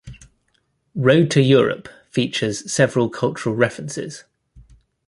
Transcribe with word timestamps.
"Road 0.95 1.29
to 1.29 1.43
Europe" 1.43 1.87
features 2.09 2.73
several 2.73 3.07
cultural 3.07 3.53
references. 3.55 4.23